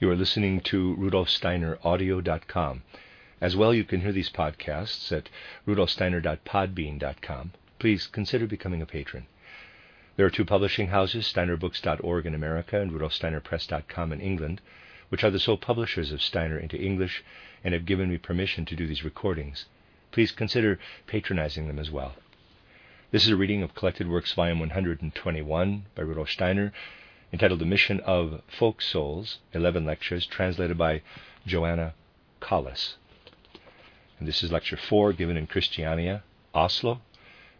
[0.00, 2.82] You are listening to rudolfsteineraudio.com.
[3.40, 5.28] As well, you can hear these podcasts at
[5.68, 7.52] rudolfsteiner.podbean.com.
[7.78, 9.26] Please consider becoming a patron.
[10.16, 14.60] There are two publishing houses, steinerbooks.org in America and rudolfsteinerpress.com in England,
[15.10, 17.22] which are the sole publishers of Steiner into English
[17.62, 19.66] and have given me permission to do these recordings.
[20.10, 22.14] Please consider patronizing them as well.
[23.12, 26.72] This is a reading of Collected Works, Volume 121 by Rudolf Steiner,
[27.34, 31.02] entitled The Mission of Folk Souls, 11 lectures, translated by
[31.44, 31.94] Joanna
[32.38, 32.94] Collis.
[34.20, 36.22] And this is lecture 4 given in Christiania,
[36.54, 37.00] Oslo,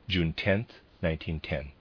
[0.07, 1.73] June 10th, 1910.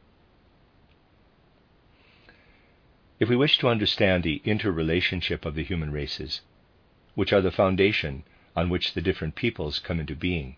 [3.20, 6.42] If we wish to understand the interrelationship of the human races,
[7.14, 8.24] which are the foundation
[8.56, 10.56] on which the different peoples come into being,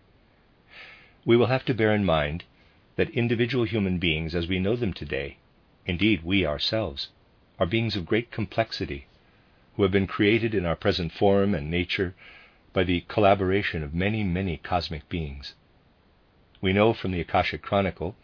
[1.26, 2.44] we will have to bear in mind
[2.96, 5.36] that individual human beings as we know them today,
[5.84, 7.10] indeed we ourselves,
[7.58, 9.06] are beings of great complexity,
[9.74, 12.14] who have been created in our present form and nature
[12.72, 15.54] by the collaboration of many, many cosmic beings.
[16.60, 18.16] We know from the Akashic Chronicle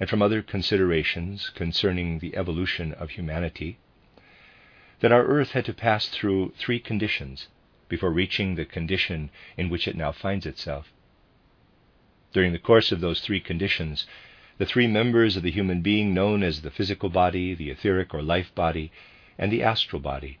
[0.00, 3.78] and from other considerations concerning the evolution of humanity
[5.00, 7.48] that our earth had to pass through three conditions
[7.88, 10.92] before reaching the condition in which it now finds itself.
[12.32, 14.06] During the course of those three conditions,
[14.58, 18.22] the three members of the human being known as the physical body, the etheric or
[18.22, 18.90] life body,
[19.38, 20.38] and the astral body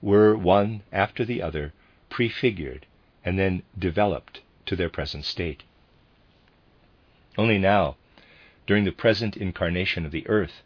[0.00, 1.72] were one after the other
[2.08, 2.86] prefigured
[3.24, 5.64] and then developed to their present state.
[7.36, 7.96] Only now,
[8.66, 10.62] during the present incarnation of the earth,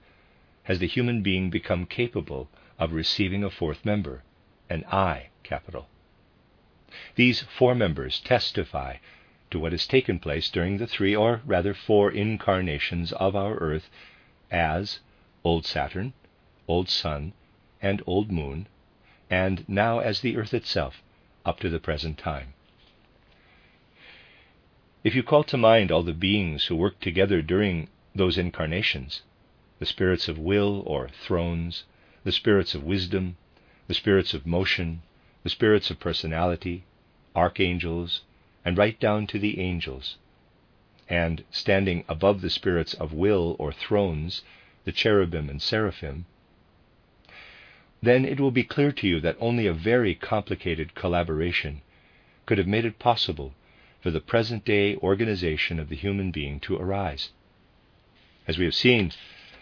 [0.64, 2.48] has the human being become capable
[2.78, 4.22] of receiving a fourth member,
[4.68, 5.88] an I capital.
[7.14, 8.96] These four members testify
[9.52, 13.90] to what has taken place during the three, or rather four, incarnations of our earth
[14.50, 15.00] as
[15.44, 16.14] Old Saturn,
[16.66, 17.34] Old Sun,
[17.82, 18.66] and Old Moon,
[19.28, 21.02] and now as the earth itself
[21.44, 22.54] up to the present time.
[25.04, 29.20] If you call to mind all the beings who worked together during those incarnations,
[29.78, 31.84] the spirits of will or thrones,
[32.24, 33.36] the spirits of wisdom,
[33.86, 35.02] the spirits of motion,
[35.42, 36.84] the spirits of personality,
[37.36, 38.22] archangels,
[38.64, 40.16] and right down to the angels.
[41.08, 44.42] And standing above the spirits of will or thrones,
[44.84, 46.26] the cherubim and seraphim,
[48.02, 51.82] then it will be clear to you that only a very complicated collaboration
[52.46, 53.54] could have made it possible
[54.00, 57.30] for the present day organization of the human being to arise.
[58.48, 59.12] As we have seen,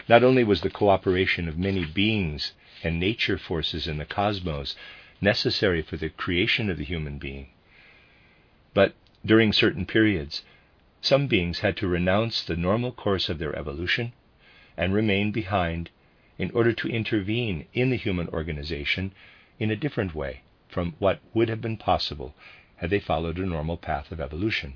[0.09, 2.53] not only was the cooperation of many beings
[2.83, 4.75] and nature forces in the cosmos
[5.21, 7.49] necessary for the creation of the human being,
[8.75, 8.95] but
[9.25, 10.43] during certain periods,
[11.01, 14.13] some beings had to renounce the normal course of their evolution
[14.77, 15.91] and remain behind
[16.39, 19.13] in order to intervene in the human organization
[19.59, 22.35] in a different way from what would have been possible
[22.77, 24.75] had they followed a normal path of evolution.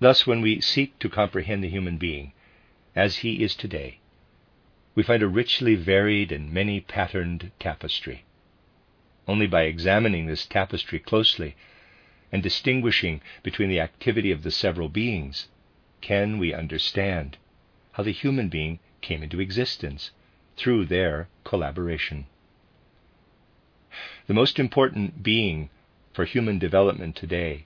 [0.00, 2.32] Thus, when we seek to comprehend the human being
[2.94, 3.98] as he is today,
[4.94, 8.24] we find a richly varied and many patterned tapestry.
[9.28, 11.56] Only by examining this tapestry closely
[12.30, 15.48] and distinguishing between the activity of the several beings
[16.00, 17.36] can we understand
[17.92, 20.10] how the human being came into existence
[20.56, 22.26] through their collaboration.
[24.26, 25.70] The most important being
[26.12, 27.64] for human development today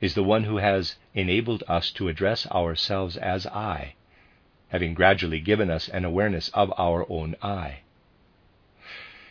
[0.00, 3.94] is the one who has enabled us to address ourselves as I,
[4.68, 7.80] having gradually given us an awareness of our own I.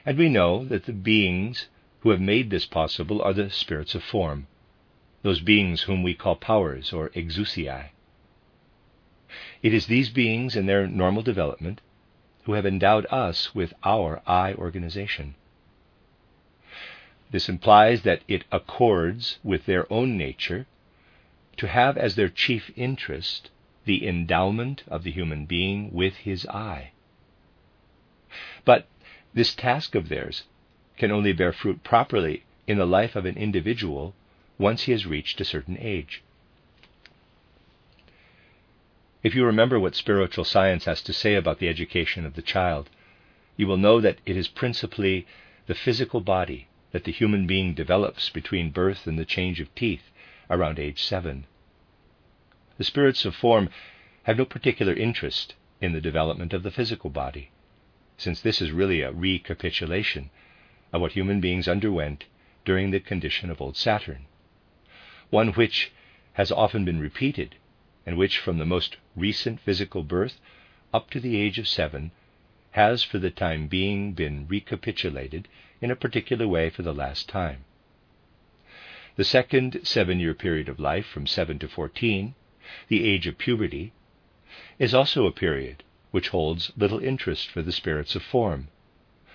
[0.09, 1.67] And we know that the beings
[1.99, 4.47] who have made this possible are the spirits of form,
[5.21, 7.91] those beings whom we call powers or exousiae.
[9.61, 11.79] It is these beings in their normal development
[12.45, 15.35] who have endowed us with our I organization.
[17.29, 20.65] This implies that it accords with their own nature
[21.57, 23.51] to have as their chief interest
[23.85, 26.93] the endowment of the human being with his I.
[28.65, 28.87] But
[29.33, 30.43] this task of theirs
[30.97, 34.13] can only bear fruit properly in the life of an individual
[34.57, 36.21] once he has reached a certain age.
[39.21, 42.89] If you remember what spiritual science has to say about the education of the child,
[43.57, 45.27] you will know that it is principally
[45.67, 50.09] the physical body that the human being develops between birth and the change of teeth
[50.49, 51.45] around age seven.
[52.77, 53.69] The spirits of form
[54.23, 57.51] have no particular interest in the development of the physical body
[58.19, 60.29] since this is really a recapitulation
[60.91, 62.25] of what human beings underwent
[62.65, 64.25] during the condition of old Saturn,
[65.29, 65.91] one which
[66.33, 67.55] has often been repeated,
[68.05, 70.41] and which, from the most recent physical birth
[70.93, 72.11] up to the age of seven,
[72.71, 75.47] has for the time being been recapitulated
[75.79, 77.63] in a particular way for the last time.
[79.15, 82.35] The second seven year period of life, from 7 to 14,
[82.89, 83.93] the age of puberty,
[84.77, 88.67] is also a period which holds little interest for the spirits of form,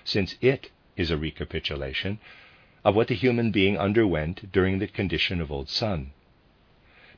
[0.03, 2.19] since it is a recapitulation
[2.83, 6.11] of what the human being underwent during the condition of old sun.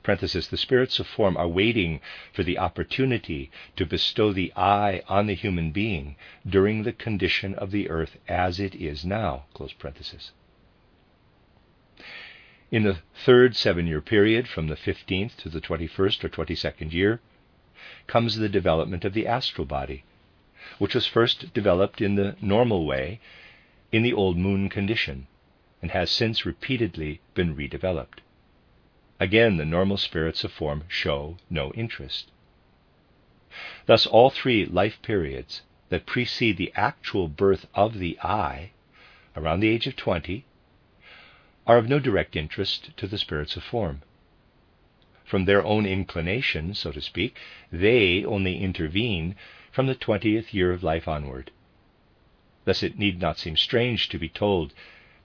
[0.03, 1.99] Parenthesis, the spirits of form are waiting
[2.31, 6.15] for the opportunity to bestow the I on the human being
[6.47, 9.47] during the condition of the earth as it is now.
[9.53, 10.31] Close parenthesis.
[12.71, 17.19] In the third seven year period, from the 15th to the 21st or 22nd year,
[18.07, 20.03] comes the development of the astral body,
[20.77, 23.19] which was first developed in the normal way
[23.91, 25.27] in the old moon condition
[25.81, 28.19] and has since repeatedly been redeveloped.
[29.19, 32.31] Again, the normal spirits of form show no interest.
[33.85, 38.71] Thus, all three life periods that precede the actual birth of the I,
[39.35, 40.45] around the age of 20,
[41.65, 44.01] are of no direct interest to the spirits of form.
[45.27, 47.37] From their own inclination, so to speak,
[47.69, 49.35] they only intervene
[49.73, 51.51] from the twentieth year of life onward.
[52.63, 54.73] Thus it need not seem strange to be told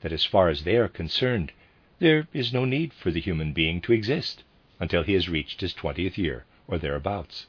[0.00, 1.52] that as far as they are concerned,
[2.00, 4.42] there is no need for the human being to exist
[4.80, 7.46] until he has reached his twentieth year or thereabouts.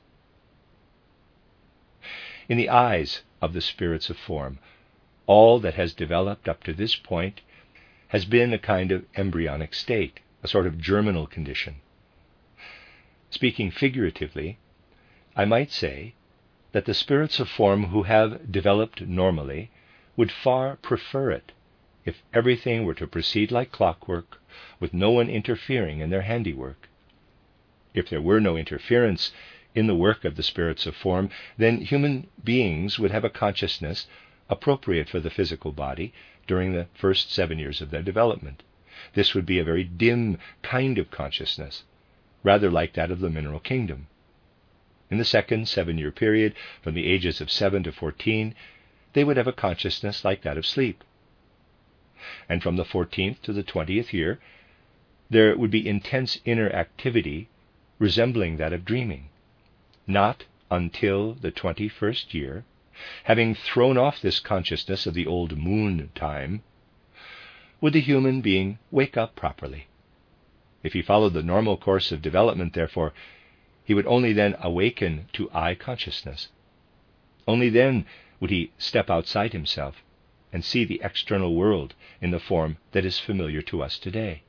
[2.47, 4.59] In the eyes of the spirits of form,
[5.25, 7.41] all that has developed up to this point
[8.09, 11.77] has been a kind of embryonic state, a sort of germinal condition.
[13.43, 14.57] Speaking figuratively,
[15.35, 16.13] I might say
[16.71, 19.69] that the spirits of form who have developed normally
[20.15, 21.51] would far prefer it
[22.05, 24.41] if everything were to proceed like clockwork,
[24.79, 26.87] with no one interfering in their handiwork.
[27.93, 29.33] If there were no interference
[29.75, 34.07] in the work of the spirits of form, then human beings would have a consciousness
[34.47, 36.13] appropriate for the physical body
[36.47, 38.63] during the first seven years of their development.
[39.15, 41.83] This would be a very dim kind of consciousness,
[42.43, 44.07] rather like that of the mineral kingdom.
[45.09, 48.55] In the second seven year period, from the ages of 7 to 14,
[49.13, 51.03] they would have a consciousness like that of sleep.
[52.47, 54.39] And from the 14th to the 20th year,
[55.29, 57.49] there would be intense inner activity
[57.99, 59.29] resembling that of dreaming.
[60.07, 62.65] Not until the 21st year
[63.23, 66.61] having thrown off this consciousness of the old moon time,
[67.81, 69.87] would the human being wake up properly.
[70.83, 73.13] If he followed the normal course of development, therefore,
[73.85, 76.49] he would only then awaken to I consciousness.
[77.47, 78.05] Only then
[78.39, 80.03] would he step outside himself
[80.51, 84.43] and see the external world in the form that is familiar to us today.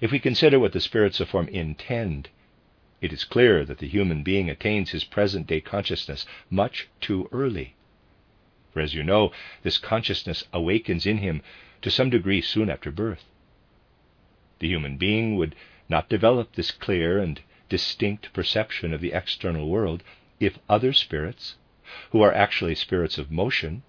[0.00, 2.28] If we consider what the spirits of form intend
[3.00, 7.74] it is clear that the human being attains his present day consciousness much too early.
[8.72, 9.32] For as you know,
[9.62, 11.40] this consciousness awakens in him
[11.82, 13.24] to some degree soon after birth.
[14.60, 15.54] The human being would
[15.88, 17.40] not develop this clear and
[17.70, 20.02] distinct perception of the external world
[20.38, 21.56] if other spirits,
[22.10, 23.82] who are actually spirits of motion,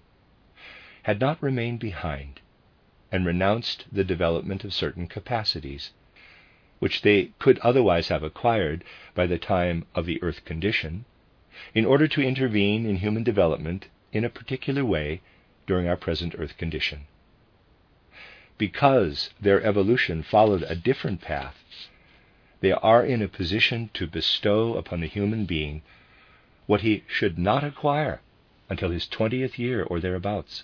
[1.02, 2.40] had not remained behind
[3.12, 5.90] and renounced the development of certain capacities
[6.78, 8.82] which they could otherwise have acquired
[9.14, 11.04] by the time of the earth condition,
[11.74, 15.20] in order to intervene in human development in a particular way
[15.66, 17.06] during our present earth condition.
[18.62, 21.88] Because their evolution followed a different path,
[22.60, 25.82] they are in a position to bestow upon the human being
[26.66, 28.20] what he should not acquire
[28.68, 30.62] until his twentieth year or thereabouts.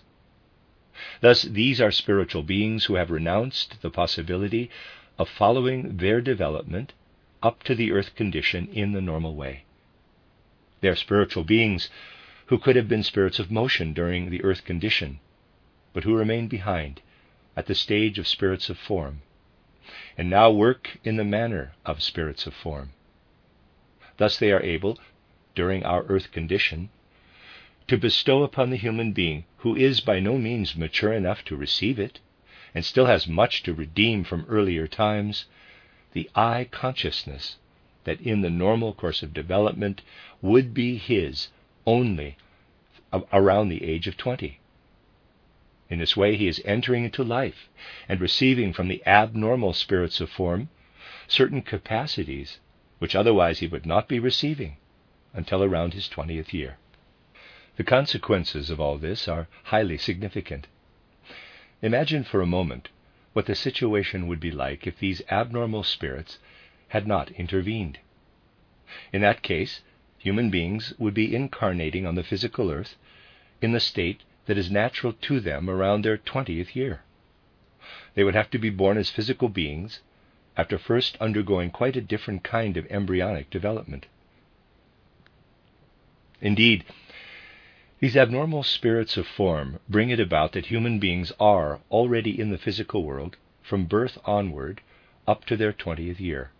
[1.23, 4.71] Thus, these are spiritual beings who have renounced the possibility
[5.19, 6.93] of following their development
[7.43, 9.64] up to the earth condition in the normal way.
[10.83, 11.90] They are spiritual beings
[12.47, 15.19] who could have been spirits of motion during the earth condition,
[15.93, 17.00] but who remain behind
[17.59, 19.21] at the stage of spirits of form,
[20.17, 22.93] and now work in the manner of spirits of form.
[24.17, 24.97] Thus they are able,
[25.57, 26.88] during our earth condition,
[27.88, 31.99] to bestow upon the human being, who is by no means mature enough to receive
[31.99, 32.21] it,
[32.77, 35.47] and still has much to redeem from earlier times,
[36.12, 37.57] the I consciousness
[38.05, 40.03] that in the normal course of development
[40.41, 41.49] would be his
[41.85, 42.37] only
[43.33, 44.61] around the age of 20.
[45.90, 47.68] In this way, he is entering into life
[48.09, 50.68] and receiving from the abnormal spirits of form
[51.26, 52.59] certain capacities
[52.99, 54.76] which otherwise he would not be receiving
[55.33, 56.76] until around his 20th year.
[57.76, 60.66] The consequences of all this are highly significant.
[61.80, 62.88] Imagine for a moment
[63.33, 66.38] what the situation would be like if these abnormal spirits
[66.88, 67.99] had not intervened.
[69.12, 69.83] In that case,
[70.18, 72.97] human beings would be incarnating on the physical earth
[73.62, 77.02] in the state that is natural to them around their 20th year.
[78.14, 80.00] They would have to be born as physical beings
[80.57, 84.07] after first undergoing quite a different kind of embryonic development.
[86.40, 86.87] Indeed,
[88.00, 92.59] these abnormal spirits of form bring it about that human beings are already in the
[92.59, 94.81] physical world from birth onward
[95.26, 96.52] up to their 20th year.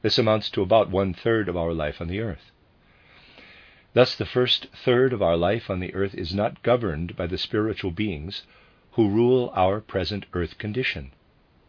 [0.00, 2.50] This amounts to about one third of our life on the earth.
[3.92, 7.38] Thus, the first third of our life on the earth is not governed by the
[7.38, 8.46] spiritual beings
[8.92, 11.12] who rule our present earth condition,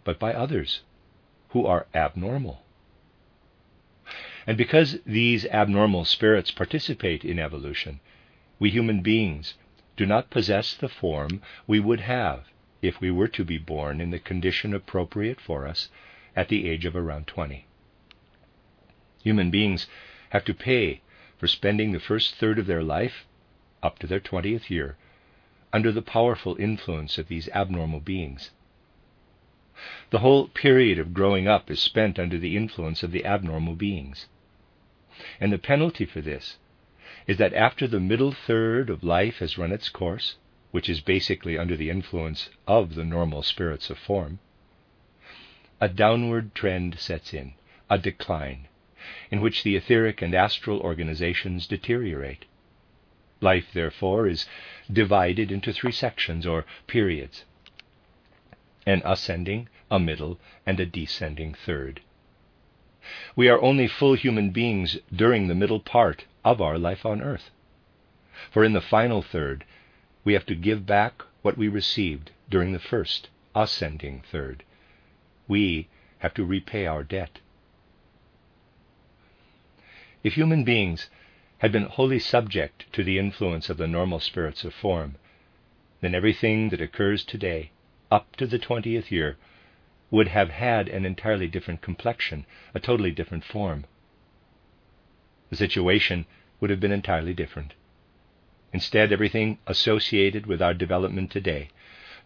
[0.03, 0.81] but by others
[1.49, 2.63] who are abnormal.
[4.45, 7.99] And because these abnormal spirits participate in evolution,
[8.59, 9.55] we human beings
[9.97, 12.45] do not possess the form we would have
[12.81, 15.89] if we were to be born in the condition appropriate for us
[16.35, 17.65] at the age of around 20.
[19.23, 19.87] Human beings
[20.29, 21.01] have to pay
[21.41, 23.25] for spending the first third of their life,
[23.81, 24.95] up to their 20th year,
[25.73, 28.51] under the powerful influence of these abnormal beings.
[30.11, 34.27] The whole period of growing up is spent under the influence of the abnormal beings.
[35.39, 36.59] And the penalty for this
[37.25, 40.35] is that after the middle third of life has run its course,
[40.69, 44.37] which is basically under the influence of the normal spirits of form,
[45.79, 47.55] a downward trend sets in,
[47.89, 48.67] a decline,
[49.29, 52.45] in which the etheric and astral organizations deteriorate.
[53.39, 54.45] Life, therefore, is
[54.91, 57.45] divided into three sections or periods
[58.85, 62.01] an ascending, a middle, and a descending third.
[63.35, 67.51] We are only full human beings during the middle part of our life on earth.
[68.51, 69.65] For in the final third,
[70.23, 74.63] we have to give back what we received during the first, ascending third.
[75.47, 75.87] We
[76.19, 77.39] have to repay our debt.
[80.23, 81.09] If human beings
[81.59, 85.15] had been wholly subject to the influence of the normal spirits of form,
[86.01, 87.71] then everything that occurs today,
[88.11, 89.37] up to the 20th year,
[90.09, 93.85] would have had an entirely different complexion, a totally different form
[95.51, 96.25] the situation
[96.61, 97.73] would have been entirely different.
[98.71, 101.67] Instead, everything associated with our development today,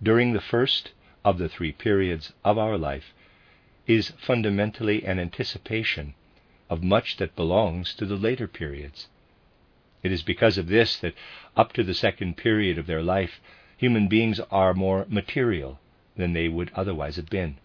[0.02, 0.92] during the first
[1.24, 3.16] of the three periods of our life,
[3.88, 6.14] is fundamentally an anticipation
[6.70, 9.08] of much that belongs to the later periods.
[10.04, 11.14] It is because of this that,
[11.56, 13.42] up to the second period of their life,
[13.78, 15.80] human beings are more material
[16.16, 17.58] than they would otherwise have been.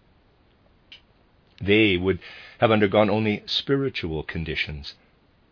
[1.61, 2.19] They would
[2.59, 4.95] have undergone only spiritual conditions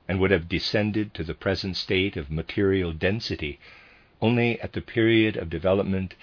[0.07, 3.59] and would have descended to the present state of material density
[4.21, 6.15] only at the period of development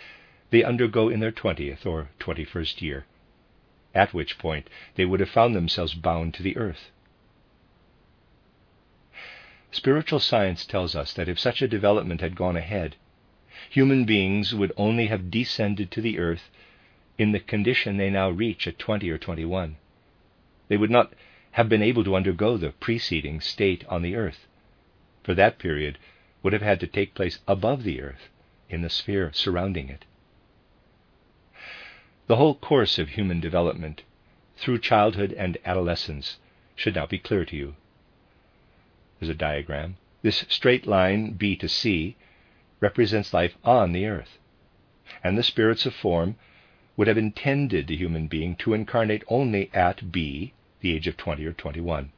[0.50, 3.06] they undergo in their 20th or 21st year,
[3.94, 6.90] at which point they would have found themselves bound to the earth.
[9.76, 12.96] Spiritual science tells us that if such a development had gone ahead,
[13.68, 16.48] human beings would only have descended to the earth
[17.18, 19.76] in the condition they now reach at 20 or 21.
[20.68, 21.12] They would not
[21.50, 24.46] have been able to undergo the preceding state on the earth,
[25.22, 25.98] for that period
[26.42, 28.30] would have had to take place above the earth
[28.70, 30.06] in the sphere surrounding it.
[32.28, 34.04] The whole course of human development
[34.56, 36.38] through childhood and adolescence
[36.74, 37.76] should now be clear to you.
[39.18, 39.96] There's a diagram.
[40.22, 42.16] This straight line, B to C,
[42.80, 44.38] represents life on the earth.
[45.22, 46.36] And the spirits of form
[46.96, 51.44] would have intended the human being to incarnate only at B the age of 20
[51.44, 52.12] or 21.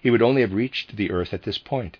[0.00, 1.98] He would only have reached the earth at this point,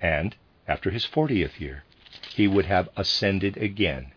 [0.00, 0.36] and
[0.68, 1.84] after his 40th year,
[2.30, 4.12] he would have ascended again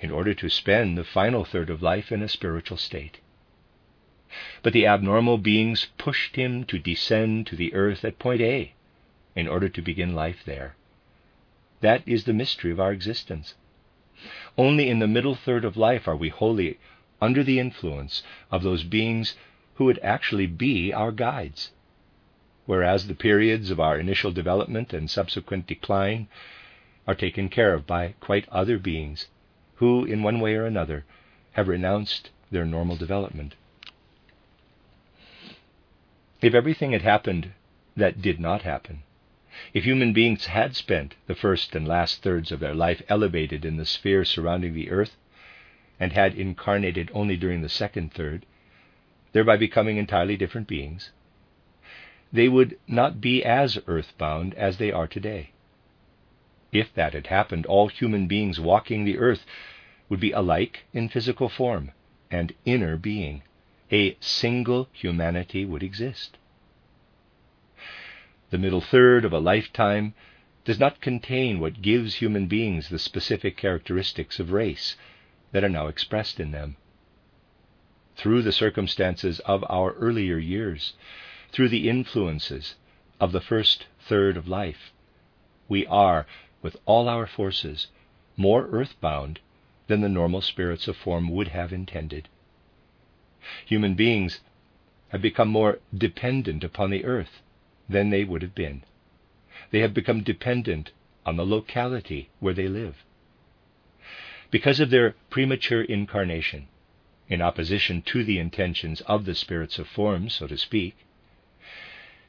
[0.00, 3.18] in order to spend the final third of life in a spiritual state.
[4.62, 8.72] But the abnormal beings pushed him to descend to the earth at point A
[9.34, 10.76] in order to begin life there.
[11.80, 13.54] That is the mystery of our existence.
[14.58, 16.78] Only in the middle third of life are we wholly
[17.20, 19.34] under the influence of those beings
[19.74, 21.72] who would actually be our guides.
[22.66, 26.28] Whereas the periods of our initial development and subsequent decline
[27.06, 29.26] are taken care of by quite other beings
[29.76, 31.04] who, in one way or another,
[31.52, 33.54] have renounced their normal development.
[36.42, 37.52] If everything had happened
[37.96, 39.02] that did not happen,
[39.74, 43.76] if human beings had spent the first and last thirds of their life elevated in
[43.76, 45.16] the sphere surrounding the earth,
[45.98, 48.46] and had incarnated only during the second third,
[49.32, 51.10] thereby becoming entirely different beings,
[52.32, 55.50] they would not be as earthbound as they are today.
[56.72, 59.44] If that had happened, all human beings walking the earth
[60.08, 61.90] would be alike in physical form
[62.30, 63.42] and inner being.
[63.92, 66.38] A single humanity would exist.
[68.50, 70.14] The middle third of a lifetime
[70.64, 74.96] does not contain what gives human beings the specific characteristics of race
[75.50, 76.76] that are now expressed in them.
[78.14, 80.92] Through the circumstances of our earlier years,
[81.50, 82.76] through the influences
[83.18, 84.92] of the first third of life,
[85.68, 86.26] we are,
[86.62, 87.88] with all our forces,
[88.36, 89.40] more earthbound
[89.88, 92.28] than the normal spirits of form would have intended.
[93.66, 94.40] Human beings
[95.08, 97.40] have become more dependent upon the earth
[97.88, 98.82] than they would have been.
[99.70, 100.92] They have become dependent
[101.26, 103.04] on the locality where they live.
[104.50, 106.68] Because of their premature incarnation,
[107.28, 110.96] in opposition to the intentions of the spirits of form, so to speak,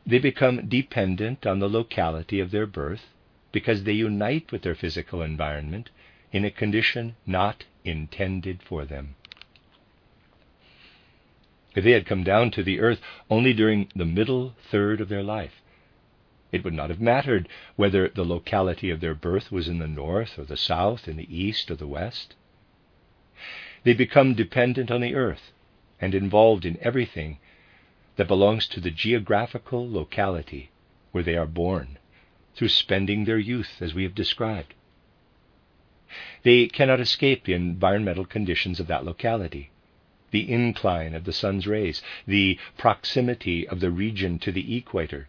[0.06, 3.08] they become dependent on the locality of their birth
[3.52, 5.90] because they unite with their physical environment
[6.32, 9.16] in a condition not intended for them.
[11.74, 13.00] If they had come down to the earth
[13.30, 15.62] only during the middle third of their life,
[16.52, 17.48] it would not have mattered
[17.78, 21.34] whether the locality of their birth was in the north or the south, in the
[21.34, 22.36] east or the west.
[23.84, 25.52] They become dependent on the earth
[26.00, 27.40] and involved in everything
[28.18, 30.72] that belongs to the geographical locality
[31.12, 31.98] where they are born,
[32.54, 34.74] through spending their youth as we have described.
[36.44, 39.71] They cannot escape the environmental conditions of that locality
[40.32, 45.28] the incline of the sun's rays, the proximity of the region to the equator,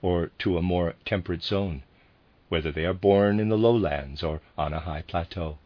[0.00, 1.82] or to a more temperate zone,
[2.48, 5.58] whether they are born in the lowlands or on a high plateau.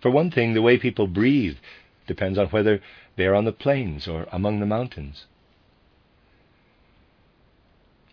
[0.00, 1.56] For one thing, the way people breathe
[2.06, 2.80] depends on whether
[3.16, 5.26] they are on the plains or among the mountains.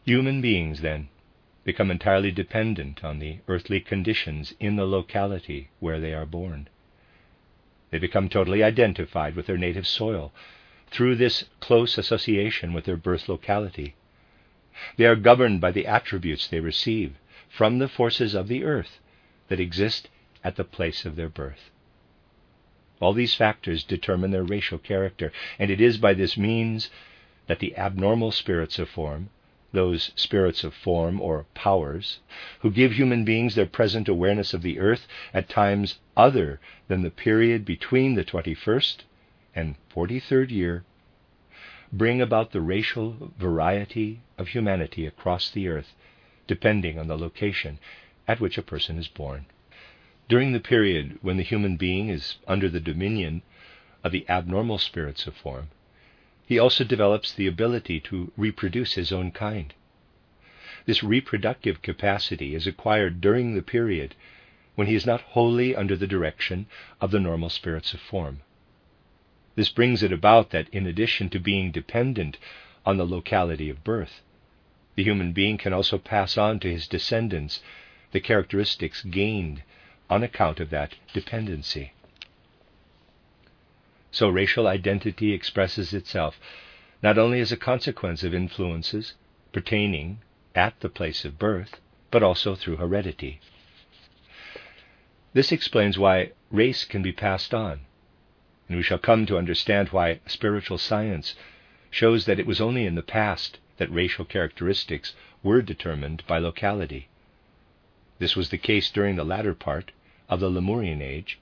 [0.05, 1.09] Human beings, then,
[1.63, 6.67] become entirely dependent on the earthly conditions in the locality where they are born.
[7.91, 10.33] They become totally identified with their native soil
[10.89, 13.95] through this close association with their birth locality.
[14.97, 17.15] They are governed by the attributes they receive
[17.49, 18.99] from the forces of the earth
[19.49, 20.09] that exist
[20.43, 21.69] at the place of their birth.
[23.01, 26.89] All these factors determine their racial character, and it is by this means
[27.47, 29.29] that the abnormal spirits of form,
[29.73, 32.19] those spirits of form or powers,
[32.59, 37.09] who give human beings their present awareness of the earth at times other than the
[37.09, 38.97] period between the 21st
[39.55, 40.83] and 43rd year,
[41.91, 45.93] bring about the racial variety of humanity across the earth,
[46.47, 47.79] depending on the location
[48.27, 49.45] at which a person is born.
[50.29, 53.41] During the period when the human being is under the dominion
[54.03, 55.67] of the abnormal spirits of form,
[56.51, 59.73] he also develops the ability to reproduce his own kind.
[60.85, 64.15] This reproductive capacity is acquired during the period
[64.75, 66.65] when he is not wholly under the direction
[66.99, 68.41] of the normal spirits of form.
[69.55, 72.37] This brings it about that, in addition to being dependent
[72.85, 74.21] on the locality of birth,
[74.95, 77.63] the human being can also pass on to his descendants
[78.11, 79.63] the characteristics gained
[80.09, 81.93] on account of that dependency.
[84.11, 86.39] So racial identity expresses itself
[87.01, 89.15] not only as a consequence of influences
[89.53, 90.19] pertaining
[90.53, 91.79] at the place of birth,
[92.11, 93.39] but also through heredity.
[95.33, 97.81] This explains why race can be passed on
[98.71, 101.35] and we shall come to understand why spiritual science
[101.89, 107.09] shows that it was only in the past that racial characteristics were determined by locality.
[108.19, 109.91] This was the case during the latter part
[110.29, 111.37] of the Lemurian age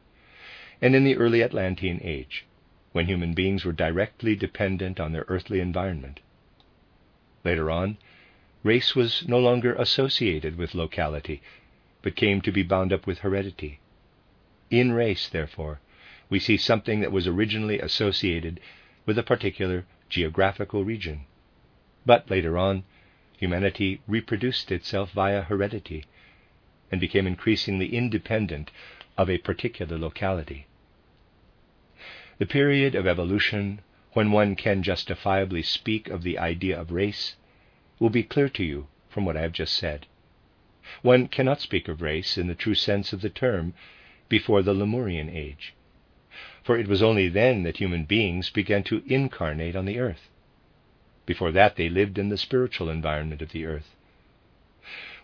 [0.82, 2.46] and in the early Atlantean age,
[2.92, 6.20] when human beings were directly dependent on their earthly environment.
[7.44, 7.98] Later on,
[8.64, 11.42] race was no longer associated with locality,
[12.02, 13.80] but came to be bound up with heredity.
[14.70, 15.80] In race, therefore,
[16.30, 18.60] we see something that was originally associated
[19.06, 21.26] with a particular geographical region.
[22.06, 22.84] But later on,
[23.38, 26.06] humanity reproduced itself via heredity
[26.92, 28.72] and became increasingly independent
[29.18, 30.66] of a particular locality.
[32.40, 33.82] The period of evolution
[34.14, 37.36] when one can justifiably speak of the idea of race
[38.00, 40.08] will be clear to you from what I have just said.
[41.02, 43.74] One cannot speak of race in the true sense of the term
[44.30, 45.74] before the Lemurian age
[46.64, 50.30] for it was only then that human beings began to incarnate on the earth.
[51.26, 53.96] Before that, they lived in the spiritual environment of the earth.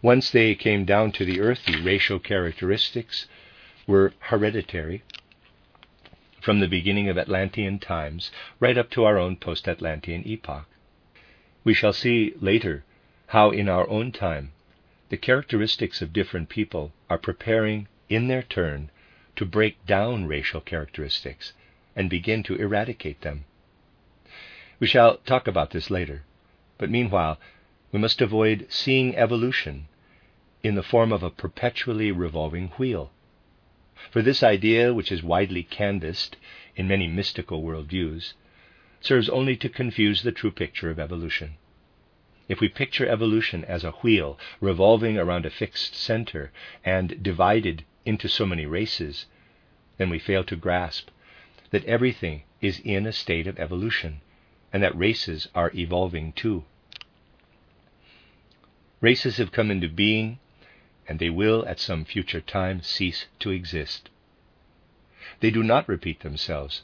[0.01, 3.27] Once they came down to the earth, the racial characteristics
[3.85, 5.03] were hereditary
[6.45, 8.29] from the beginning of Atlantean times
[8.59, 10.67] right up to our own post Atlantean epoch.
[11.63, 12.85] We shall see later
[13.29, 14.51] how, in our own time,
[15.09, 18.91] the characteristics of different people are preparing, in their turn,
[19.35, 21.53] to break down racial characteristics
[21.95, 23.45] and begin to eradicate them.
[24.79, 26.25] We shall talk about this later,
[26.77, 27.39] but meanwhile,
[27.91, 29.87] we must avoid seeing evolution
[30.61, 33.09] in the form of a perpetually revolving wheel.
[34.11, 36.35] For this idea, which is widely canvassed
[36.75, 38.33] in many mystical worldviews,
[38.99, 41.55] serves only to confuse the true picture of evolution.
[42.49, 46.51] If we picture evolution as a wheel revolving around a fixed center
[46.83, 49.27] and divided into so many races,
[49.97, 51.09] then we fail to grasp
[51.69, 54.19] that everything is in a state of evolution
[54.73, 56.65] and that races are evolving too.
[58.99, 60.39] Races have come into being
[61.07, 64.09] and they will at some future time cease to exist.
[65.39, 66.83] They do not repeat themselves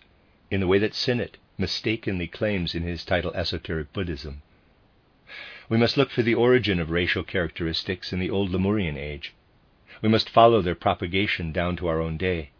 [0.49, 4.41] in the way that Sinnett mistakenly claims in his title Esoteric Buddhism.
[5.69, 9.33] We must look for the origin of racial characteristics in the old Lemurian age.
[10.01, 12.51] We must follow their propagation down to our own day.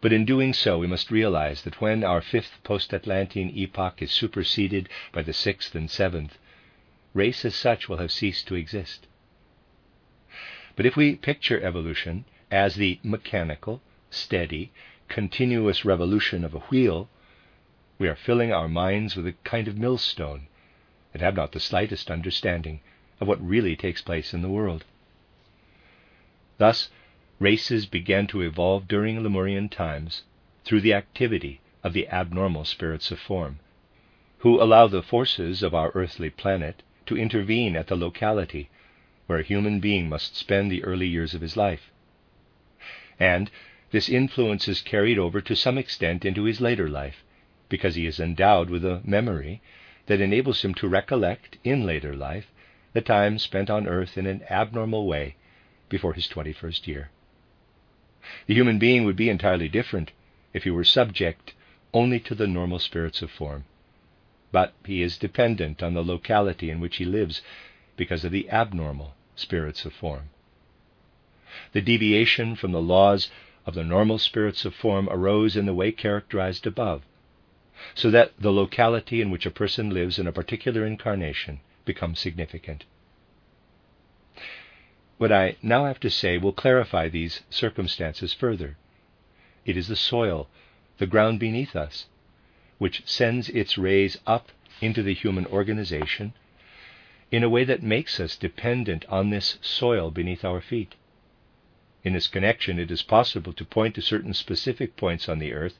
[0.00, 4.10] But in doing so, we must realize that when our fifth post Atlantean epoch is
[4.10, 6.38] superseded by the sixth and seventh,
[7.12, 9.06] race as such will have ceased to exist.
[10.80, 14.72] But if we picture evolution as the mechanical, steady,
[15.08, 17.10] continuous revolution of a wheel,
[17.98, 20.46] we are filling our minds with a kind of millstone
[21.12, 22.80] and have not the slightest understanding
[23.20, 24.86] of what really takes place in the world.
[26.56, 26.88] Thus,
[27.38, 30.22] races began to evolve during Lemurian times
[30.64, 33.58] through the activity of the abnormal spirits of form,
[34.38, 38.70] who allow the forces of our earthly planet to intervene at the locality
[39.30, 41.92] where a human being must spend the early years of his life.
[43.20, 43.48] And
[43.92, 47.22] this influence is carried over to some extent into his later life,
[47.68, 49.62] because he is endowed with a memory
[50.06, 52.50] that enables him to recollect in later life
[52.92, 55.36] the time spent on earth in an abnormal way
[55.88, 57.10] before his 21st year.
[58.48, 60.10] The human being would be entirely different
[60.52, 61.54] if he were subject
[61.94, 63.62] only to the normal spirits of form.
[64.50, 67.42] But he is dependent on the locality in which he lives
[67.96, 70.30] because of the abnormal spirits of form.
[71.72, 73.30] The deviation from the laws
[73.66, 77.02] of the normal spirits of form arose in the way characterized above,
[77.94, 82.84] so that the locality in which a person lives in a particular incarnation becomes significant.
[85.18, 88.76] What I now have to say will clarify these circumstances further.
[89.66, 90.48] It is the soil,
[90.98, 92.06] the ground beneath us,
[92.78, 94.48] which sends its rays up
[94.80, 96.32] into the human organization
[97.30, 100.94] in a way that makes us dependent on this soil beneath our feet.
[102.02, 105.78] In this connection, it is possible to point to certain specific points on the earth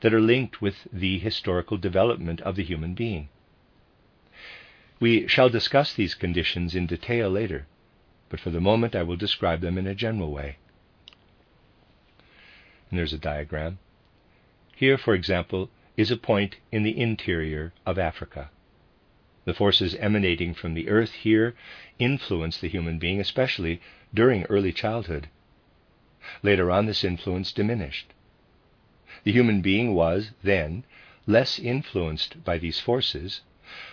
[0.00, 3.28] that are linked with the historical development of the human being.
[5.00, 7.66] We shall discuss these conditions in detail later,
[8.28, 10.56] but for the moment I will describe them in a general way.
[12.90, 13.78] And there's a diagram.
[14.74, 18.50] Here, for example, is a point in the interior of Africa.
[19.44, 21.54] The forces emanating from the earth here
[21.98, 23.80] influence the human being, especially
[24.14, 25.28] during early childhood.
[26.42, 28.06] Later on, this influence diminished.
[29.24, 30.84] The human being was, then,
[31.26, 33.42] less influenced by these forces,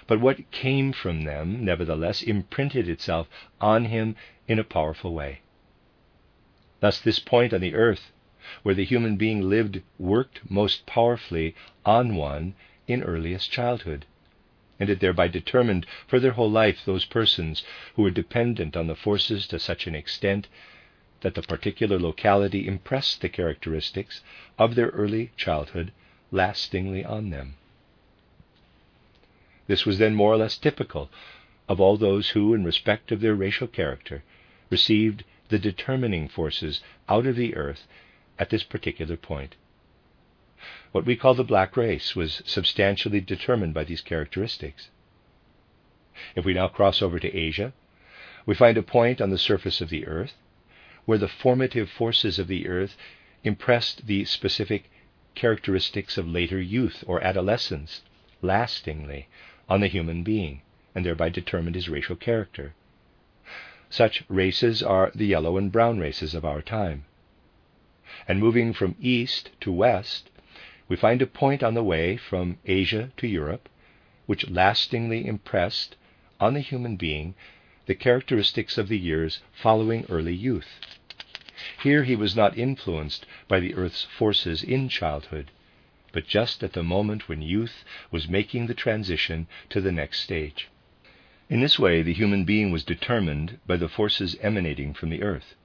[0.08, 3.28] but what came from them, nevertheless, imprinted itself
[3.60, 4.16] on him
[4.48, 5.42] in a powerful way.
[6.80, 8.12] Thus, this point on the earth
[8.64, 12.56] where the human being lived worked most powerfully on one
[12.88, 14.06] in earliest childhood,
[14.82, 17.64] and it thereby determined for their whole life those persons
[17.96, 20.48] who were dependent on the forces to such an extent
[21.22, 24.22] that the particular locality impressed the characteristics
[24.58, 25.92] of their early childhood
[26.32, 27.54] lastingly on them.
[29.68, 31.12] This was then more or less typical
[31.70, 34.24] of all those who, in respect of their racial character,
[34.72, 37.88] received the determining forces out of the earth
[38.40, 39.56] at this particular point.
[40.92, 44.90] What we call the black race was substantially determined by these characteristics.
[46.36, 47.72] If we now cross over to Asia,
[48.46, 50.34] we find a point on the surface of the earth
[51.06, 52.98] where the formative forces of the earth
[53.44, 54.92] impressed the specific
[55.34, 58.02] characteristics of later youth or adolescence
[58.42, 59.28] lastingly
[59.70, 60.62] on the human being,
[60.94, 62.74] and thereby determined his racial character.
[63.90, 67.06] Such races are the yellow and brown races of our time.
[68.28, 70.30] And moving from east to west,
[70.92, 73.70] we find a point on the way from Asia to Europe
[74.26, 75.96] which lastingly impressed
[76.38, 77.34] on the human being
[77.86, 80.82] the characteristics of the years following early youth.
[81.82, 85.50] Here he was not influenced by the earth's forces in childhood,
[86.12, 90.68] but just at the moment when youth was making the transition to the next stage.
[91.50, 95.56] In this way, the human being was determined by the forces emanating from the earth.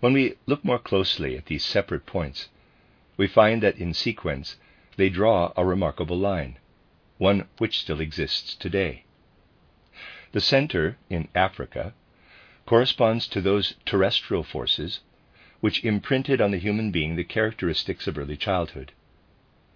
[0.00, 2.48] When we look more closely at these separate points,
[3.16, 4.56] we find that in sequence
[4.96, 6.58] they draw a remarkable line,
[7.18, 9.04] one which still exists today.
[10.32, 11.94] The center in Africa
[12.66, 15.00] corresponds to those terrestrial forces
[15.60, 18.92] which imprinted on the human being the characteristics of early childhood.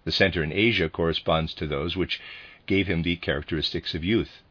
[0.05, 2.21] The center in Asia corresponds to those which
[2.67, 4.43] gave him the characteristics of youth.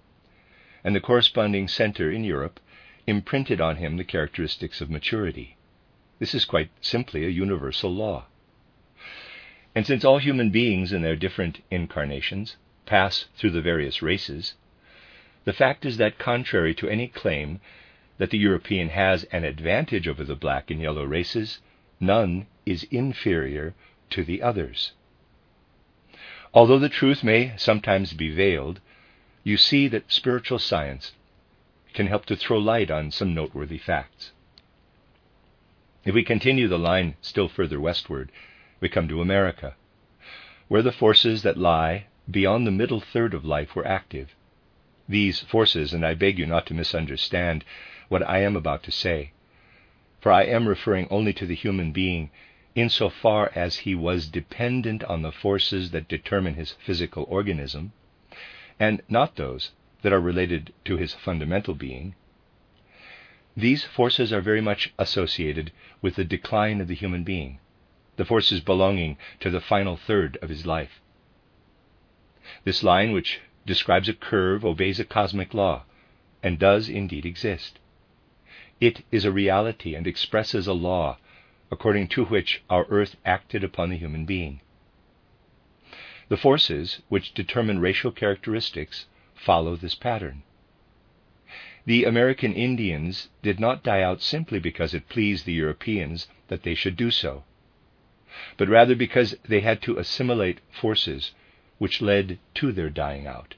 [0.84, 2.60] And the corresponding center in Europe
[3.06, 5.58] imprinted on him the characteristics of maturity.
[6.20, 8.26] This is quite simply a universal law.
[9.80, 14.56] And since all human beings in their different incarnations pass through the various races,
[15.46, 17.62] the fact is that, contrary to any claim
[18.18, 21.62] that the European has an advantage over the black and yellow races,
[21.98, 23.74] none is inferior
[24.10, 24.92] to the others.
[26.54, 28.82] Although the truth may sometimes be veiled,
[29.46, 31.14] you see that spiritual science
[31.94, 34.34] can help to throw light on some noteworthy facts.
[36.04, 38.30] If we continue the line still further westward,
[38.80, 39.76] we come to America,
[40.68, 44.36] where the forces that lie beyond the middle third of life were active.
[45.08, 47.66] These forces, and I beg you not to misunderstand
[48.08, 49.32] what I am about to say,
[50.22, 52.30] for I am referring only to the human being
[52.76, 57.92] insofar as he was dependent on the forces that determine his physical organism,
[58.80, 62.16] and not those that are related to his fundamental being.
[63.58, 67.60] These forces are very much associated with the decline of the human being,
[68.20, 71.00] the forces belonging to the final third of his life.
[72.66, 75.86] This line, which describes a curve, obeys a cosmic law,
[76.44, 77.80] and does indeed exist.
[78.82, 81.18] It is a reality and expresses a law
[81.72, 84.60] according to which our earth acted upon the human being.
[86.28, 90.44] The forces which determine racial characteristics follow this pattern.
[91.86, 96.76] The American Indians did not die out simply because it pleased the Europeans that they
[96.76, 97.46] should do so,
[98.58, 101.32] but rather because they had to assimilate forces
[101.78, 103.56] which led to their dying out.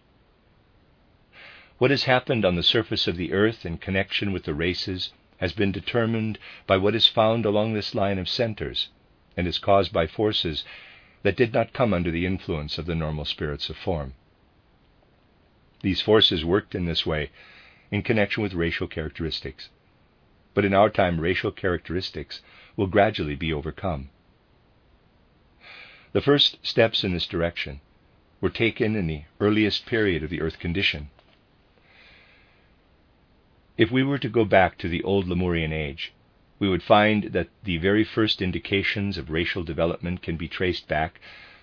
[1.77, 5.51] What has happened on the surface of the earth in connection with the races has
[5.51, 8.89] been determined by what is found along this line of centers
[9.35, 10.63] and is caused by forces
[11.23, 14.13] that did not come under the influence of the normal spirits of form.
[15.81, 17.31] These forces worked in this way
[17.89, 19.69] in connection with racial characteristics.
[20.53, 22.41] But in our time, racial characteristics
[22.75, 24.09] will gradually be overcome.
[26.13, 27.79] The first steps in this direction
[28.41, 31.09] were taken in the earliest period of the Earth condition,
[33.77, 36.11] if we were to go back to the old Lemurian age,
[36.59, 41.19] we would find that the very first indications of racial development can be traced back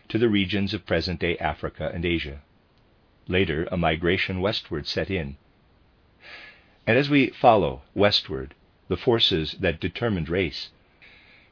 [0.09, 2.41] to the regions of present day Africa and Asia.
[3.29, 5.37] Later, a migration westward set in.
[6.87, 8.55] And as we follow westward
[8.89, 10.71] the forces that determined race,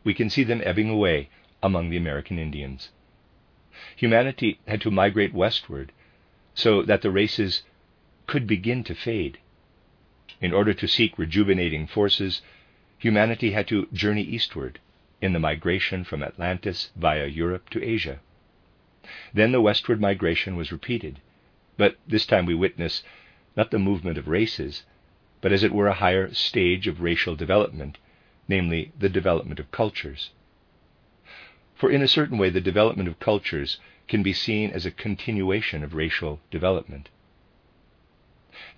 [0.02, 1.28] we can see them ebbing away
[1.66, 2.90] among the American Indians.
[3.96, 5.90] Humanity had to migrate westward
[6.54, 7.64] so that the races
[8.28, 9.38] could begin to fade.
[10.40, 12.40] In order to seek rejuvenating forces,
[12.98, 14.78] humanity had to journey eastward
[15.20, 18.20] in the migration from Atlantis via Europe to Asia.
[19.34, 21.20] Then the westward migration was repeated,
[21.76, 23.02] but this time we witness
[23.56, 24.84] not the movement of races,
[25.40, 27.98] but as it were a higher stage of racial development,
[28.46, 30.30] namely the development of cultures.
[31.76, 35.84] For in a certain way, the development of cultures can be seen as a continuation
[35.84, 37.10] of racial development.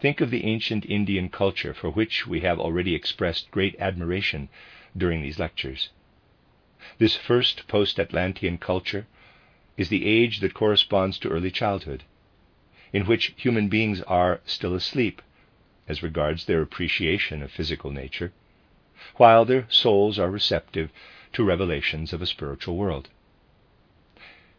[0.00, 4.48] Think of the ancient Indian culture for which we have already expressed great admiration
[4.96, 5.90] during these lectures.
[6.98, 9.06] This first post Atlantean culture
[9.76, 12.02] is the age that corresponds to early childhood,
[12.92, 15.22] in which human beings are still asleep
[15.86, 18.32] as regards their appreciation of physical nature,
[19.18, 20.90] while their souls are receptive
[21.32, 23.08] to revelations of a spiritual world.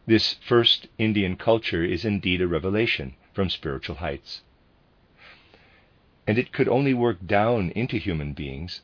[0.05, 4.41] This first Indian culture is indeed a revelation from spiritual heights
[6.29, 8.81] and it could only work down into human beings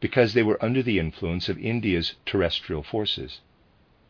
[0.00, 3.38] because they were under the influence of India's terrestrial forces,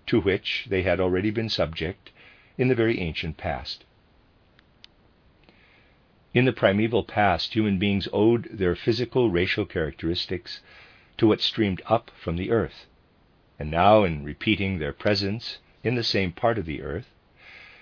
[0.07, 2.11] to which they had already been subject
[2.57, 3.85] in the very ancient past.
[6.33, 10.62] In the primeval past, human beings owed their physical racial characteristics
[11.19, 12.87] to what streamed up from the earth,
[13.59, 17.11] and now, in repeating their presence in the same part of the earth,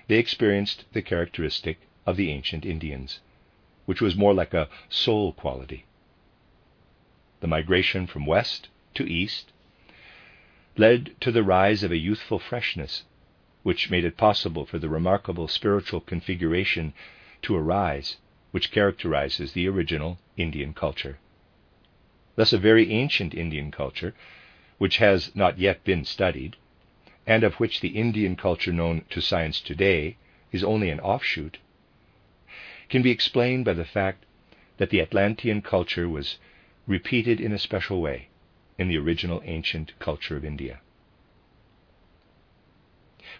[0.08, 3.20] they experienced the characteristic of the ancient Indians
[3.84, 5.84] which was more like a soul quality.
[7.40, 9.52] The migration from west to east
[10.76, 13.04] led to the rise of a youthful freshness,
[13.62, 16.94] which made it possible for the remarkable spiritual configuration
[17.42, 18.16] to arise
[18.52, 21.18] which characterizes the original Indian culture.
[22.36, 24.14] Thus, a very ancient Indian culture,
[24.78, 26.56] which has not yet been studied,
[27.26, 30.16] and of which the Indian culture known to science today
[30.50, 31.58] is only an offshoot,
[32.88, 34.24] can be explained by the fact
[34.78, 36.38] that the Atlantean culture was
[36.86, 38.28] repeated in a special way
[38.78, 40.80] in the original ancient culture of India.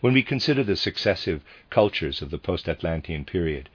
[0.01, 3.68] When we consider the successive cultures of the post Atlantean period,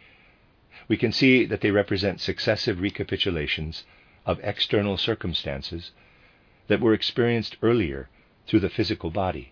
[0.88, 3.84] we can see that they represent successive recapitulations
[4.26, 5.92] of external circumstances
[6.68, 8.10] that were experienced earlier
[8.46, 9.52] through the physical body,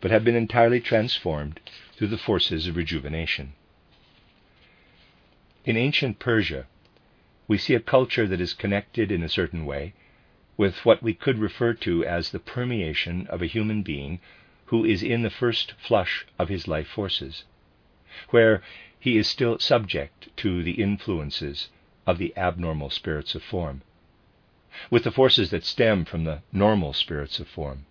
[0.00, 1.60] but have been entirely transformed
[1.96, 3.52] through the forces of rejuvenation.
[5.64, 6.66] In ancient Persia,
[7.46, 9.94] we see a culture that is connected in a certain way
[10.56, 14.20] with what we could refer to as the permeation of a human being
[14.66, 17.44] who is in the first flush of his life forces,
[18.30, 18.62] where
[18.98, 21.68] he is still subject to the influences
[22.06, 23.82] of the abnormal spirits of form,
[24.90, 27.86] with the forces that stem from the normal spirits of form.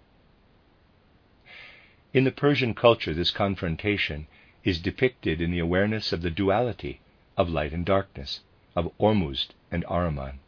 [2.13, 4.27] In the Persian culture, this confrontation
[4.63, 6.99] is depicted in the awareness of the duality
[7.37, 8.41] of light and darkness,
[8.75, 10.39] of Ormuzd and Ahriman.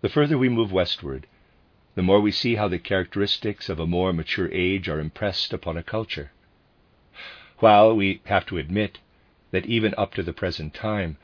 [0.00, 1.26] The further we move westward,
[1.94, 5.76] the more we see how the characteristics of a more mature age are impressed upon
[5.76, 6.30] a culture.
[7.58, 8.98] While we have to admit
[9.50, 11.18] that even up to the present time,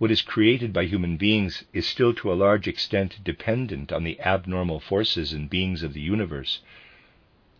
[0.00, 4.18] what is created by human beings is still to a large extent dependent on the
[4.22, 6.62] abnormal forces and beings of the universe,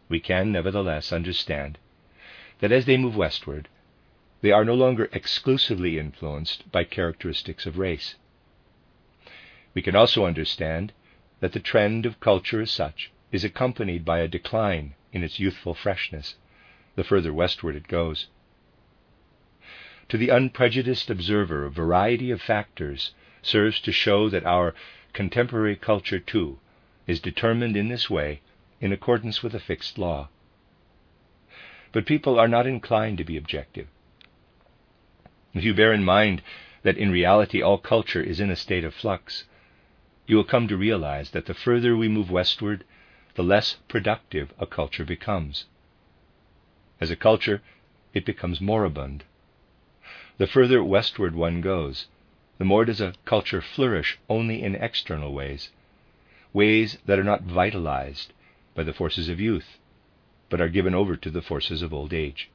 [0.08, 1.76] we can nevertheless understand
[2.60, 3.68] that as they move westward,
[4.40, 8.14] they are no longer exclusively influenced by characteristics of race.
[9.74, 10.94] We can also understand
[11.40, 15.74] that the trend of culture as such is accompanied by a decline in its youthful
[15.74, 16.36] freshness
[16.96, 18.28] the further westward it goes.
[20.10, 24.74] To the unprejudiced observer, a variety of factors serves to show that our
[25.12, 26.58] contemporary culture, too,
[27.06, 28.40] is determined in this way
[28.80, 30.28] in accordance with a fixed law.
[31.92, 33.86] But people are not inclined to be objective.
[35.54, 36.42] If you bear in mind
[36.82, 39.44] that in reality all culture is in a state of flux,
[40.26, 42.82] you will come to realize that the further we move westward,
[43.36, 45.66] the less productive a culture becomes.
[47.00, 47.62] As a culture,
[48.12, 49.22] it becomes moribund.
[50.40, 52.06] The further westward one goes,
[52.56, 55.70] the more does a culture flourish only in external ways,
[56.54, 58.32] ways that are not vitalized
[58.74, 59.76] by the forces of youth,
[60.48, 62.48] but are given over to the forces of old age.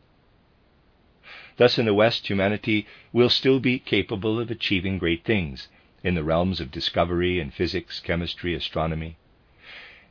[1.58, 5.68] Thus, in the West, humanity will still be capable of achieving great things
[6.04, 9.16] in the realms of discovery in physics, chemistry, astronomy,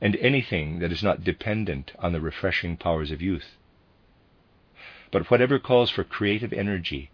[0.01, 3.57] and anything that is not dependent on the refreshing powers of youth.
[5.11, 7.11] But whatever calls for creative energy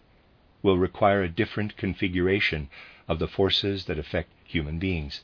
[0.63, 2.69] will require a different configuration
[3.09, 5.23] of the forces that affect human beings.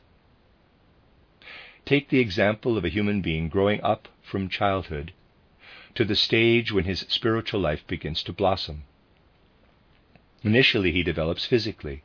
[1.84, 5.12] Take the example of a human being growing up from childhood
[5.94, 8.84] to the stage when his spiritual life begins to blossom.
[10.42, 12.02] Initially, he develops physically,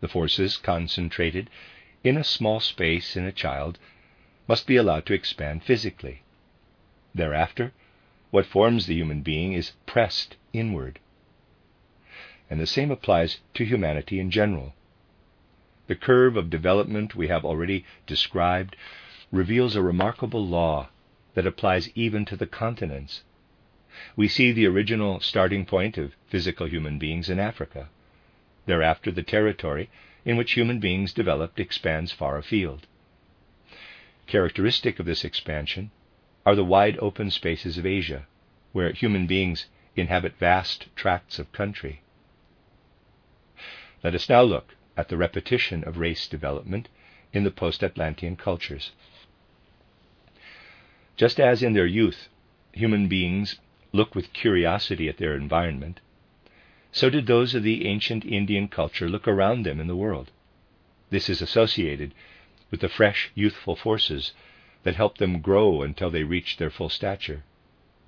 [0.00, 1.50] the forces concentrated
[2.02, 3.78] in a small space in a child
[4.48, 6.22] must be allowed to expand physically.
[7.14, 7.72] Thereafter,
[8.30, 10.98] what forms the human being is pressed inward.
[12.50, 14.74] And the same applies to humanity in general.
[15.86, 18.74] The curve of development we have already described
[19.30, 20.88] reveals a remarkable law
[21.34, 23.22] that applies even to the continents.
[24.16, 27.88] We see the original starting point of physical human beings in Africa.
[28.66, 29.88] Thereafter, the territory
[30.24, 32.86] in which human beings developed expands far afield.
[34.26, 35.90] Characteristic of this expansion
[36.44, 38.26] are the wide open spaces of Asia,
[38.72, 42.02] where human beings inhabit vast tracts of country.
[44.02, 46.88] Let us now look at the repetition of race development
[47.32, 48.92] in the post Atlantean cultures.
[51.16, 52.28] Just as in their youth
[52.72, 53.60] human beings
[53.92, 56.00] look with curiosity at their environment,
[56.92, 60.30] so did those of the ancient Indian culture look around them in the world.
[61.10, 62.14] This is associated
[62.70, 64.32] with the fresh, youthful forces
[64.82, 67.42] that help them grow until they reach their full stature,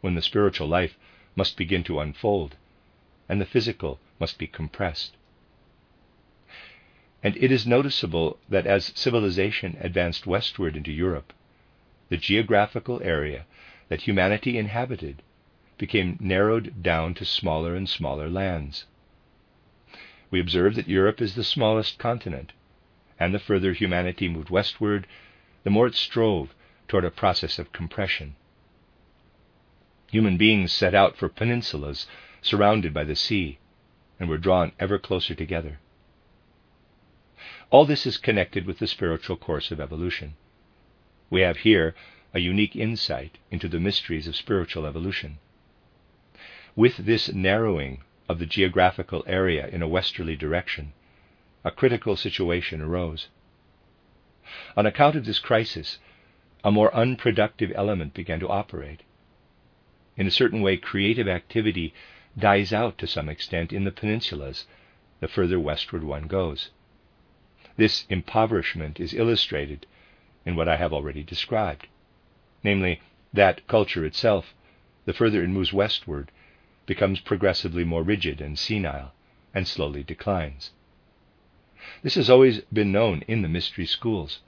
[0.00, 0.96] when the spiritual life
[1.36, 2.56] must begin to unfold
[3.28, 5.16] and the physical must be compressed.
[7.22, 11.32] And it is noticeable that as civilization advanced westward into Europe,
[12.08, 13.46] the geographical area
[13.88, 15.22] that humanity inhabited
[15.78, 18.86] became narrowed down to smaller and smaller lands.
[20.30, 22.52] We observe that Europe is the smallest continent,
[23.20, 25.06] and the further humanity moved westward,
[25.62, 26.54] the more it strove
[26.88, 28.34] toward a process of compression.
[30.10, 32.06] Human beings set out for peninsulas
[32.40, 33.58] surrounded by the sea
[34.18, 35.78] and were drawn ever closer together.
[37.72, 40.34] All this is connected with the spiritual course of evolution.
[41.30, 41.94] We have here
[42.34, 45.38] a unique insight into the mysteries of spiritual evolution
[46.76, 50.92] with this narrowing of the geographical area in a westerly direction,
[51.64, 53.28] a critical situation arose.
[54.76, 55.98] On account of this crisis,
[56.62, 59.00] a more unproductive element began to operate.
[60.18, 61.94] In a certain way, creative activity
[62.38, 64.66] dies out to some extent in the peninsulas
[65.20, 66.68] the further westward one goes.
[67.76, 69.86] This impoverishment is illustrated
[70.44, 71.86] in what I have already described,
[72.62, 73.00] namely,
[73.32, 74.54] that culture itself,
[75.04, 76.30] the further it moves westward,
[76.86, 79.12] becomes progressively more rigid and senile,
[79.54, 80.72] and slowly declines.
[82.02, 84.40] This has always been known in the mystery schools.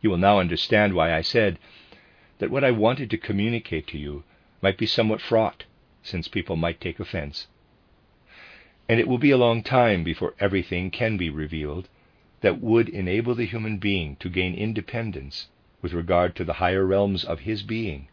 [0.00, 1.58] You will now understand why I said
[2.38, 4.24] that what I wanted to communicate to you
[4.60, 5.64] might be somewhat fraught,
[6.02, 7.46] since people might take offense.
[8.92, 11.88] And it will be a long time before everything can be revealed
[12.42, 15.46] that would enable the human being to gain independence
[15.80, 18.08] with regard to the higher realms of his being,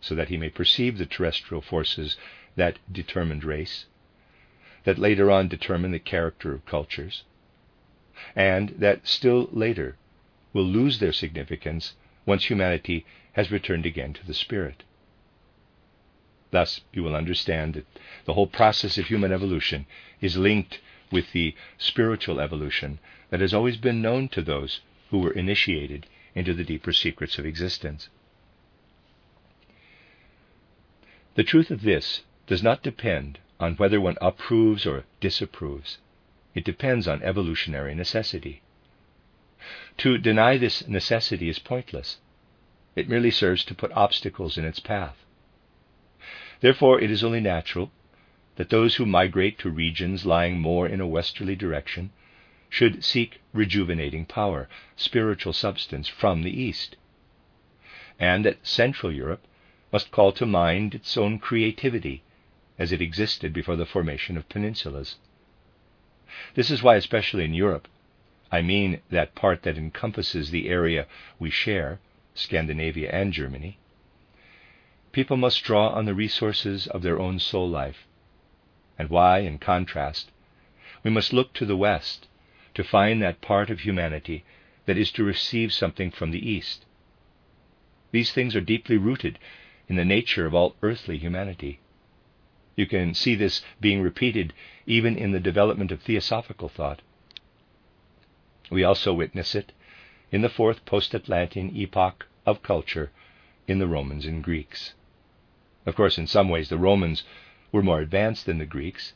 [0.00, 2.16] so that he may perceive the terrestrial forces
[2.56, 3.86] that determined race,
[4.82, 7.22] that later on determine the character of cultures,
[8.34, 9.96] and that still later
[10.52, 11.94] will lose their significance
[12.26, 14.82] once humanity has returned again to the Spirit.
[16.50, 17.86] Thus, you will understand that
[18.24, 19.86] the whole process of human evolution
[20.20, 20.80] is linked
[21.10, 22.98] with the spiritual evolution
[23.30, 24.80] that has always been known to those
[25.10, 28.08] who were initiated into the deeper secrets of existence.
[31.34, 35.98] The truth of this does not depend on whether one approves or disapproves.
[36.54, 38.62] It depends on evolutionary necessity.
[39.98, 42.18] To deny this necessity is pointless.
[42.96, 45.16] It merely serves to put obstacles in its path.
[46.60, 47.90] Therefore, it is only natural
[48.56, 52.10] that those who migrate to regions lying more in a westerly direction
[52.68, 56.96] should seek rejuvenating power, spiritual substance from the East,
[58.18, 59.46] and that Central Europe
[59.90, 62.22] must call to mind its own creativity
[62.78, 65.16] as it existed before the formation of peninsulas.
[66.54, 67.88] This is why, especially in Europe,
[68.52, 71.06] I mean that part that encompasses the area
[71.38, 72.00] we share,
[72.34, 73.78] Scandinavia and Germany,
[75.12, 78.06] people must draw on the resources of their own soul life,
[78.98, 80.30] and why, in contrast,
[81.02, 82.28] we must look to the West
[82.74, 84.44] to find that part of humanity
[84.86, 86.84] that is to receive something from the East.
[88.12, 89.38] These things are deeply rooted
[89.88, 91.80] in the nature of all earthly humanity.
[92.76, 94.52] You can see this being repeated
[94.86, 97.02] even in the development of theosophical thought.
[98.70, 99.72] We also witness it
[100.30, 103.10] in the fourth post Atlantean epoch of culture
[103.66, 104.94] in the Romans and Greeks.
[105.86, 107.24] Of course, in some ways, the Romans
[107.72, 109.14] were more advanced than the Greeks,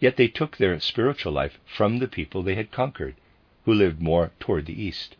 [0.00, 3.16] yet they took their spiritual life from the people they had conquered,
[3.64, 5.16] who lived more toward the east.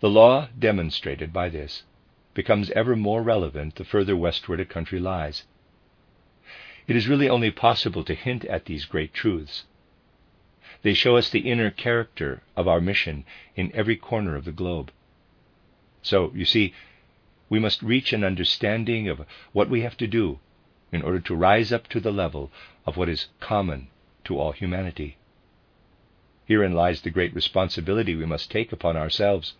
[0.00, 1.84] The law demonstrated by this
[2.34, 5.44] becomes ever more relevant the further westward a country lies.
[6.86, 9.64] It is really only possible to hint at these great truths.
[10.82, 14.90] They show us the inner character of our mission in every corner of the globe.
[16.02, 16.72] So, you see,
[17.50, 20.38] we must reach an understanding of what we have to do
[20.92, 22.50] in order to rise up to the level
[22.86, 23.88] of what is common
[24.24, 25.16] to all humanity.
[26.46, 29.54] Herein lies the great responsibility we must take upon ourselves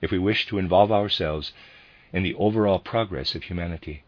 [0.00, 1.52] if we wish to involve ourselves
[2.12, 4.02] in the overall progress of humanity.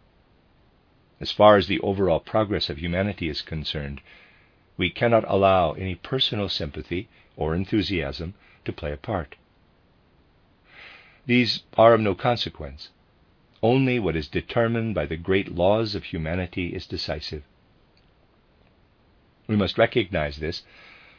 [1.21, 4.01] As far as the overall progress of humanity is concerned,
[4.77, 9.37] we cannot allow any personal sympathy or enthusiasm to play a part.
[11.27, 12.91] These are of no consequence.
[13.65, 17.45] Only what is determined by the great laws of humanity is decisive.
[19.47, 20.65] We must recognize this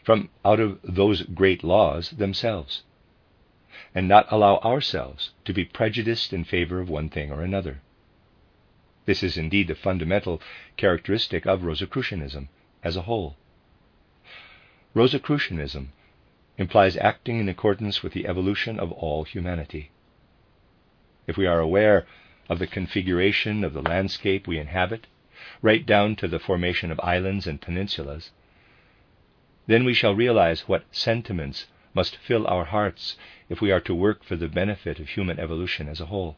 [0.04, 2.84] from out of those great laws themselves,
[3.96, 7.82] and not allow ourselves to be prejudiced in favor of one thing or another.
[9.08, 10.40] This is indeed the fundamental
[10.78, 12.50] characteristic of Rosicrucianism
[12.84, 13.38] as a whole.
[14.94, 15.94] Rosicrucianism
[16.60, 19.90] implies acting in accordance with the evolution of all humanity.
[21.26, 22.06] If we are aware
[22.50, 25.08] of the configuration of the landscape we inhabit,
[25.62, 28.32] right down to the formation of islands and peninsulas,
[29.68, 33.18] then we shall realize what sentiments must fill our hearts
[33.50, 36.36] if we are to work for the benefit of human evolution as a whole.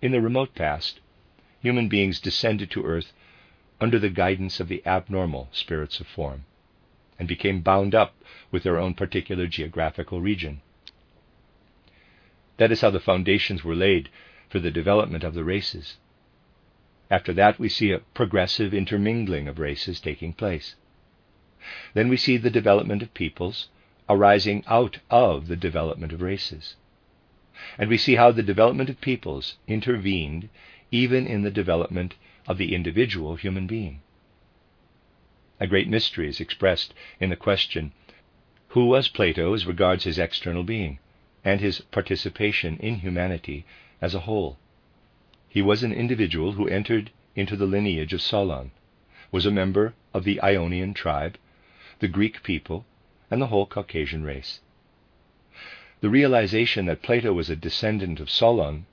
[0.00, 1.00] In the remote past,
[1.60, 3.12] human beings descended to earth
[3.80, 6.44] under the guidance of the abnormal spirits of form
[7.18, 8.14] and became bound up
[8.50, 10.60] with their own particular geographical region.
[12.56, 14.08] That is how the foundations were laid
[14.48, 15.96] for the development of the races.
[17.10, 20.76] After that, we see a progressive intermingling of races taking place.
[21.94, 23.68] Then we see the development of peoples
[24.08, 26.76] arising out of the development of races.
[27.78, 30.48] And we see how the development of peoples intervened
[30.90, 32.14] even in the development
[32.46, 34.02] of the individual human being.
[35.58, 37.92] A great mystery is expressed in the question
[38.68, 40.98] Who was Plato as regards his external being
[41.44, 43.64] and his participation in humanity
[44.00, 44.58] as a whole?
[45.48, 48.70] He was an individual who entered into the lineage of Solon,
[49.30, 51.36] was a member of the Ionian tribe,
[51.98, 52.86] the Greek people,
[53.30, 54.60] and the whole Caucasian race.
[56.00, 58.86] The realization that Plato was a descendant of Solon,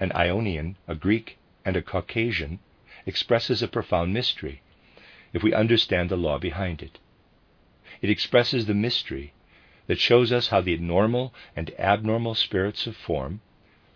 [0.00, 2.58] an Ionian, a Greek, and a Caucasian
[3.06, 4.62] expresses a profound mystery
[5.32, 6.98] if we understand the law behind it.
[8.00, 9.32] It expresses the mystery
[9.88, 13.40] that shows us how the normal and abnormal spirits of form,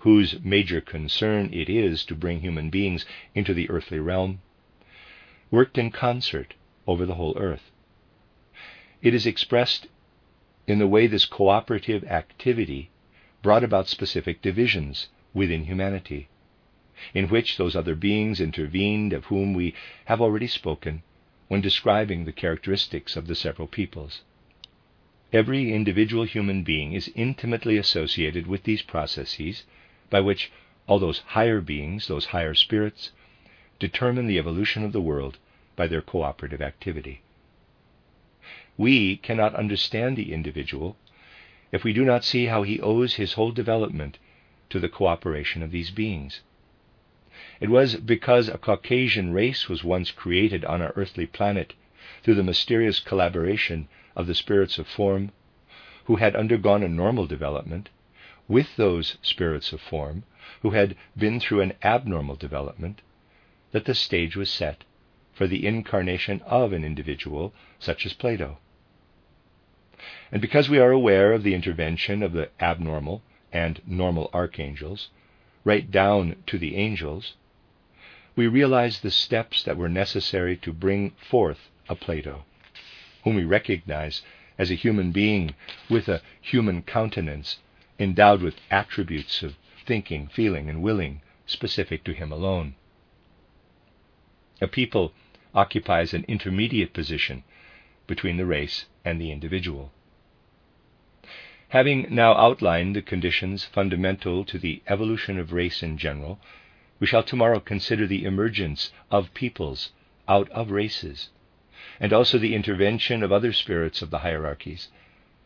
[0.00, 4.40] whose major concern it is to bring human beings into the earthly realm,
[5.50, 6.54] worked in concert
[6.86, 7.70] over the whole earth.
[9.02, 9.86] It is expressed
[10.66, 12.90] in the way this cooperative activity
[13.42, 16.28] brought about specific divisions within humanity,
[17.12, 19.74] in which those other beings intervened of whom we
[20.06, 21.02] have already spoken
[21.48, 24.22] when describing the characteristics of the several peoples.
[25.32, 29.64] Every individual human being is intimately associated with these processes
[30.10, 30.52] by which
[30.86, 33.12] all those higher beings, those higher spirits,
[33.78, 35.38] determine the evolution of the world
[35.74, 37.22] by their cooperative activity.
[38.76, 40.98] We cannot understand the individual
[41.72, 44.18] if we do not see how he owes his whole development
[44.68, 46.42] to the cooperation of these beings.
[47.58, 51.72] It was because a Caucasian race was once created on our earthly planet
[52.22, 55.32] through the mysterious collaboration of the spirits of form,
[56.04, 57.88] who had undergone a normal development,
[58.48, 60.24] with those spirits of form
[60.60, 63.00] who had been through an abnormal development,
[63.70, 64.84] that the stage was set
[65.32, 68.58] for the incarnation of an individual such as Plato.
[70.30, 75.08] And because we are aware of the intervention of the abnormal and normal archangels,
[75.64, 77.34] right down to the angels,
[78.34, 82.44] we realize the steps that were necessary to bring forth a Plato,
[83.24, 84.22] whom we recognize
[84.58, 85.54] as a human being
[85.88, 87.58] with a human countenance,
[87.98, 92.74] endowed with attributes of thinking, feeling, and willing specific to him alone.
[94.60, 95.12] A people
[95.54, 97.42] occupies an intermediate position
[98.06, 99.92] between the race and the individual.
[101.70, 106.38] Having now outlined the conditions fundamental to the evolution of race in general,
[107.00, 109.90] we shall tomorrow consider the emergence of peoples
[110.28, 111.30] out of races,
[112.02, 114.88] and also the intervention of other spirits of the hierarchies,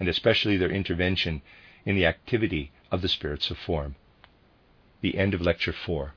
[0.01, 1.43] and especially their intervention
[1.85, 3.95] in the activity of the spirits of form.
[5.03, 6.15] The end of Lecture 4.